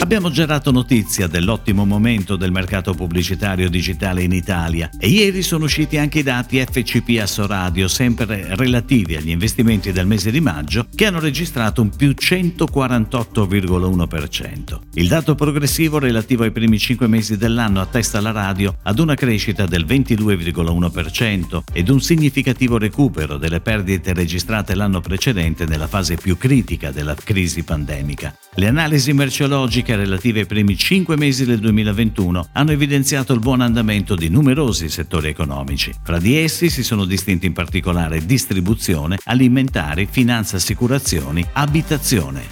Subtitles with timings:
[0.00, 5.64] Abbiamo già dato notizia dell'ottimo momento del mercato pubblicitario digitale in Italia e ieri sono
[5.64, 11.04] usciti anche i dati FCP Assoradio, sempre relativi agli investimenti del mese di maggio, che
[11.04, 14.78] hanno registrato un più 148,1%.
[14.94, 19.66] Il dato progressivo relativo ai primi 5 mesi dell'anno attesta la radio ad una crescita
[19.66, 26.92] del 22,1% ed un significativo recupero delle perdite registrate l'anno precedente nella fase più critica
[26.92, 28.32] della crisi pandemica.
[28.54, 34.14] Le analisi merceologiche relative ai primi 5 mesi del 2021 hanno evidenziato il buon andamento
[34.14, 35.92] di numerosi settori economici.
[36.02, 42.42] Fra di essi si sono distinti in particolare distribuzione, alimentari, finanza, assicurazioni, abitazione.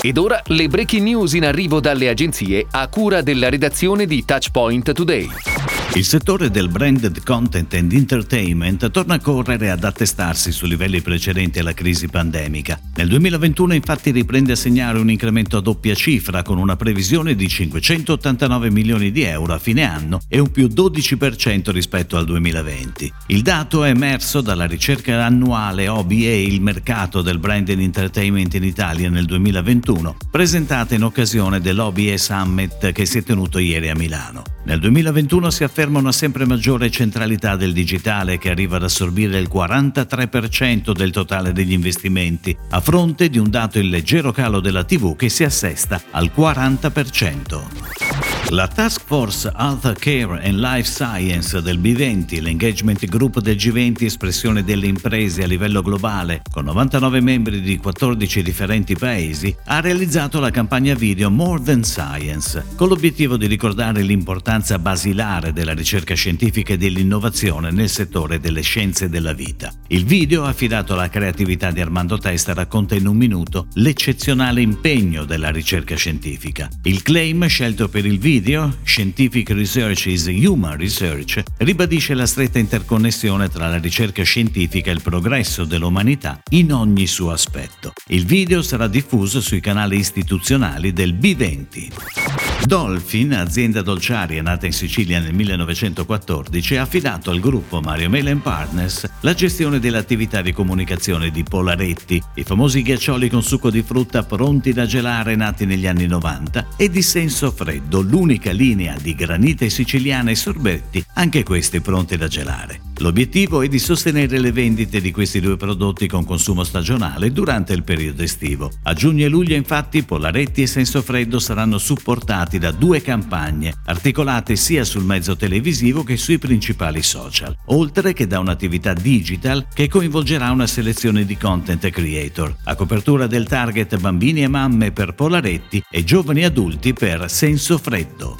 [0.00, 4.92] Ed ora le breaking news in arrivo dalle agenzie a cura della redazione di Touchpoint
[4.92, 5.55] Today.
[5.94, 11.58] Il settore del branded content and entertainment torna a correre ad attestarsi su livelli precedenti
[11.58, 12.78] alla crisi pandemica.
[12.96, 17.48] Nel 2021 infatti riprende a segnare un incremento a doppia cifra con una previsione di
[17.48, 23.12] 589 milioni di euro a fine anno e un più 12% rispetto al 2020.
[23.28, 29.08] Il dato è emerso dalla ricerca annuale OBA Il mercato del branded entertainment in Italia
[29.08, 34.55] nel 2021, presentata in occasione dell'OBA Summit che si è tenuto ieri a Milano.
[34.66, 39.48] Nel 2021 si afferma una sempre maggiore centralità del digitale che arriva ad assorbire il
[39.48, 45.14] 43% del totale degli investimenti, a fronte di un dato in leggero calo della TV
[45.14, 48.05] che si assesta al 40%.
[48.50, 54.62] La Task Force Health Care and Life Science del B20, l'engagement group del G20 espressione
[54.62, 60.50] delle imprese a livello globale, con 99 membri di 14 differenti paesi, ha realizzato la
[60.50, 66.78] campagna video More Than Science, con l'obiettivo di ricordare l'importanza basilare della ricerca scientifica e
[66.78, 69.72] dell'innovazione nel settore delle scienze della vita.
[69.88, 75.50] Il video, affidato alla creatività di Armando Testa, racconta in un minuto l'eccezionale impegno della
[75.50, 76.68] ricerca scientifica.
[76.84, 82.58] Il claim scelto per il video video, Scientific Research is Human Research, ribadisce la stretta
[82.58, 87.94] interconnessione tra la ricerca scientifica e il progresso dell'umanità in ogni suo aspetto.
[88.08, 92.25] Il video sarà diffuso sui canali istituzionali del B20.
[92.64, 99.08] Dolphin, azienda dolciaria nata in Sicilia nel 1914, ha affidato al gruppo Mario Melen Partners
[99.20, 104.72] la gestione dell'attività di comunicazione di Polaretti, i famosi ghiaccioli con succo di frutta pronti
[104.72, 110.30] da gelare nati negli anni 90, e di Senso Freddo, l'unica linea di granite siciliana
[110.30, 112.85] e sorbetti, anche questi pronti da gelare.
[113.00, 117.82] L'obiettivo è di sostenere le vendite di questi due prodotti con consumo stagionale durante il
[117.82, 118.72] periodo estivo.
[118.84, 124.56] A giugno e luglio infatti Polaretti e Senso Freddo saranno supportati da due campagne, articolate
[124.56, 130.50] sia sul mezzo televisivo che sui principali social, oltre che da un'attività digital che coinvolgerà
[130.50, 136.02] una selezione di content creator, a copertura del target bambini e mamme per Polaretti e
[136.02, 138.38] giovani adulti per Senso Freddo.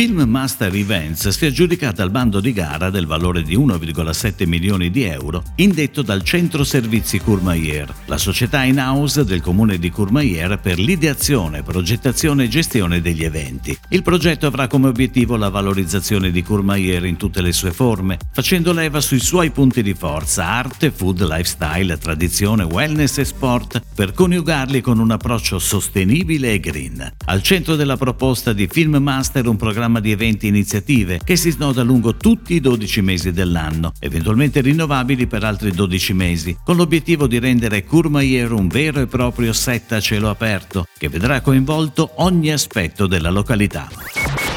[0.00, 4.90] Film Master Events si è aggiudicata al bando di gara del valore di 1,7 milioni
[4.90, 10.78] di euro indetto dal Centro Servizi Courmayeur, la società in-house del comune di Courmayeur per
[10.78, 13.78] l'ideazione, progettazione e gestione degli eventi.
[13.90, 18.72] Il progetto avrà come obiettivo la valorizzazione di Courmayeur in tutte le sue forme, facendo
[18.72, 24.80] leva sui suoi punti di forza, arte, food, lifestyle, tradizione, wellness e sport, per coniugarli
[24.80, 27.16] con un approccio sostenibile e green.
[27.26, 31.36] Al centro della proposta di Film Master un programma programma di eventi e iniziative che
[31.36, 36.76] si snoda lungo tutti i 12 mesi dell'anno, eventualmente rinnovabili per altri 12 mesi, con
[36.76, 42.12] l'obiettivo di rendere Courmayeur un vero e proprio set a cielo aperto che vedrà coinvolto
[42.16, 43.88] ogni aspetto della località.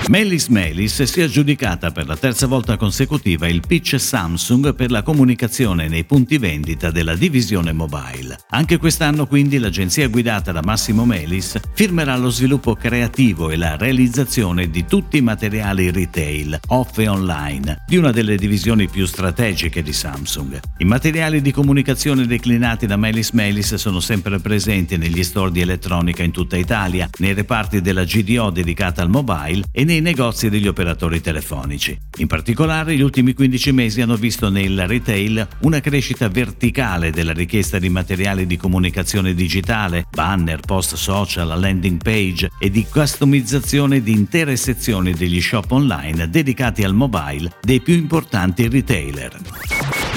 [0.09, 5.01] Melis Melis si è aggiudicata per la terza volta consecutiva il pitch Samsung per la
[5.01, 8.37] comunicazione nei punti vendita della divisione mobile.
[8.49, 14.69] Anche quest'anno quindi l'agenzia guidata da Massimo Melis firmerà lo sviluppo creativo e la realizzazione
[14.69, 19.93] di tutti i materiali retail, off e online, di una delle divisioni più strategiche di
[19.93, 20.59] Samsung.
[20.79, 26.23] I materiali di comunicazione declinati da Melis Melis sono sempre presenti negli store di elettronica
[26.23, 30.67] in tutta Italia, nei reparti della GDO dedicata al mobile e nei nei negozi degli
[30.67, 31.95] operatori telefonici.
[32.17, 37.77] In particolare, gli ultimi 15 mesi hanno visto nel retail una crescita verticale della richiesta
[37.77, 44.55] di materiali di comunicazione digitale, banner, post social, landing page e di customizzazione di intere
[44.55, 49.82] sezioni degli shop online dedicati al mobile dei più importanti retailer.